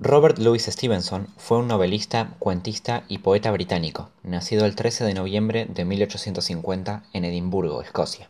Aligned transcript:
Robert 0.00 0.38
Louis 0.38 0.62
Stevenson 0.62 1.26
fue 1.38 1.58
un 1.58 1.66
novelista, 1.66 2.28
cuentista 2.38 3.02
y 3.08 3.18
poeta 3.18 3.50
británico, 3.50 4.10
nacido 4.22 4.64
el 4.64 4.76
13 4.76 5.02
de 5.02 5.12
noviembre 5.12 5.66
de 5.68 5.84
1850 5.84 7.02
en 7.12 7.24
Edimburgo, 7.24 7.82
Escocia. 7.82 8.28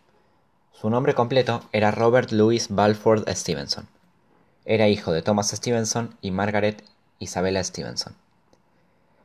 Su 0.72 0.88
nombre 0.88 1.14
completo 1.14 1.60
era 1.72 1.90
Robert 1.90 2.32
Louis 2.32 2.68
Balfour 2.70 3.22
Stevenson. 3.28 3.86
Era 4.64 4.88
hijo 4.88 5.12
de 5.12 5.20
Thomas 5.20 5.50
Stevenson 5.50 6.16
y 6.22 6.30
Margaret 6.30 6.82
Isabella 7.18 7.62
Stevenson. 7.62 8.14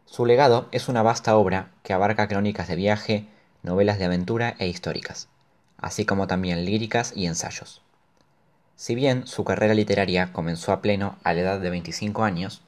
Su 0.05 0.25
legado 0.25 0.67
es 0.73 0.89
una 0.89 1.01
vasta 1.01 1.37
obra 1.37 1.71
que 1.81 1.93
abarca 1.93 2.27
crónicas 2.27 2.67
de 2.67 2.75
viaje, 2.75 3.25
novelas 3.61 3.99
de 3.99 4.05
aventura 4.05 4.57
e 4.59 4.67
históricas, 4.67 5.29
así 5.77 6.03
como 6.03 6.27
también 6.27 6.65
líricas 6.65 7.13
y 7.15 7.25
ensayos. 7.25 7.81
Si 8.75 8.95
bien 8.95 9.27
su 9.27 9.43
carrera 9.43 9.73
literaria 9.73 10.33
comenzó 10.33 10.71
a 10.71 10.81
pleno 10.81 11.17
a 11.23 11.33
la 11.33 11.41
edad 11.41 11.59
de 11.59 11.69
25 11.69 12.23
años, 12.23 12.61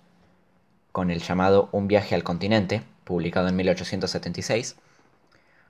con 0.91 1.09
el 1.11 1.21
llamado 1.21 1.67
Un 1.71 1.87
viaje 1.87 2.15
al 2.15 2.23
continente, 2.23 2.83
publicado 3.03 3.47
en 3.47 3.55
1876, 3.55 4.75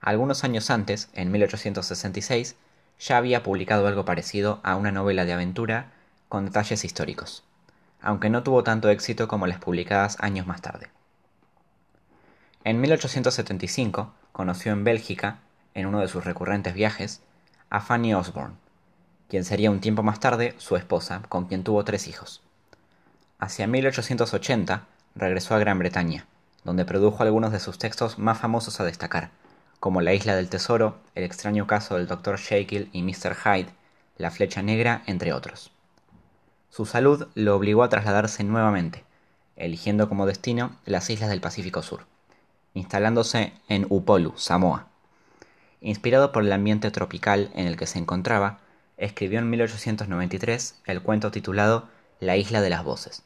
algunos 0.01 0.43
años 0.43 0.69
antes, 0.69 1.09
en 1.13 1.31
1866, 1.31 2.55
ya 2.99 3.17
había 3.17 3.43
publicado 3.43 3.87
algo 3.87 4.05
parecido 4.05 4.59
a 4.63 4.75
una 4.75 4.91
novela 4.91 5.25
de 5.25 5.33
aventura 5.33 5.91
con 6.29 6.45
detalles 6.45 6.85
históricos, 6.85 7.43
aunque 8.01 8.29
no 8.29 8.43
tuvo 8.43 8.63
tanto 8.63 8.89
éxito 8.89 9.27
como 9.27 9.47
las 9.47 9.59
publicadas 9.59 10.17
años 10.19 10.45
más 10.45 10.61
tarde. 10.61 10.89
En 12.63 12.81
1875 12.81 14.13
conoció 14.31 14.73
en 14.73 14.83
Bélgica, 14.83 15.39
en 15.73 15.85
uno 15.85 16.01
de 16.01 16.07
sus 16.07 16.25
recurrentes 16.25 16.73
viajes, 16.73 17.21
a 17.69 17.81
Fanny 17.81 18.13
Osborne, 18.13 18.55
quien 19.27 19.43
sería 19.43 19.71
un 19.71 19.79
tiempo 19.79 20.03
más 20.03 20.19
tarde 20.19 20.55
su 20.57 20.75
esposa, 20.75 21.21
con 21.29 21.45
quien 21.45 21.63
tuvo 21.63 21.83
tres 21.83 22.07
hijos. 22.07 22.41
Hacia 23.39 23.67
1880 23.67 24.85
regresó 25.15 25.55
a 25.55 25.59
Gran 25.59 25.79
Bretaña, 25.79 26.25
donde 26.63 26.85
produjo 26.85 27.23
algunos 27.23 27.51
de 27.51 27.59
sus 27.59 27.77
textos 27.77 28.17
más 28.17 28.39
famosos 28.39 28.79
a 28.79 28.85
destacar, 28.85 29.31
como 29.79 30.01
La 30.01 30.13
isla 30.13 30.35
del 30.35 30.49
tesoro, 30.49 30.97
El 31.13 31.23
extraño 31.23 31.67
caso 31.67 31.95
del 31.95 32.07
Dr. 32.07 32.37
Jekyll 32.37 32.89
y 32.91 33.03
Mr. 33.03 33.35
Hyde, 33.35 33.69
La 34.17 34.31
flecha 34.31 34.61
negra, 34.61 35.03
entre 35.05 35.33
otros. 35.33 35.71
Su 36.69 36.85
salud 36.85 37.27
lo 37.35 37.55
obligó 37.55 37.83
a 37.83 37.89
trasladarse 37.89 38.43
nuevamente, 38.43 39.03
eligiendo 39.55 40.09
como 40.09 40.25
destino 40.25 40.75
las 40.85 41.09
islas 41.09 41.29
del 41.29 41.39
Pacífico 41.39 41.81
Sur, 41.81 42.05
instalándose 42.73 43.53
en 43.69 43.85
Upolu, 43.89 44.33
Samoa. 44.37 44.87
Inspirado 45.81 46.31
por 46.31 46.43
el 46.43 46.51
ambiente 46.51 46.91
tropical 46.91 47.51
en 47.53 47.67
el 47.67 47.77
que 47.77 47.87
se 47.87 47.99
encontraba, 47.99 48.59
escribió 48.97 49.39
en 49.39 49.49
1893 49.49 50.81
el 50.85 51.01
cuento 51.01 51.31
titulado 51.31 51.89
La 52.19 52.37
isla 52.37 52.61
de 52.61 52.69
las 52.69 52.83
voces. 52.83 53.23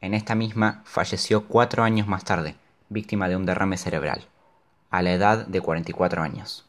En 0.00 0.14
esta 0.14 0.34
misma 0.34 0.82
falleció 0.84 1.46
cuatro 1.46 1.82
años 1.82 2.06
más 2.06 2.24
tarde, 2.24 2.56
víctima 2.88 3.28
de 3.28 3.36
un 3.36 3.46
derrame 3.46 3.78
cerebral, 3.78 4.26
a 4.90 5.02
la 5.02 5.12
edad 5.12 5.46
de 5.46 5.60
44 5.60 6.22
años. 6.22 6.65